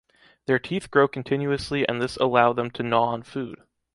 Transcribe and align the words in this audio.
Their 0.47 0.57
teeth 0.57 0.89
grow 0.89 1.07
continuously 1.07 1.87
and 1.87 2.01
this 2.01 2.17
allow 2.17 2.53
them 2.53 2.71
to 2.71 2.81
gnaw 2.81 3.03
on 3.09 3.21
food. 3.21 3.61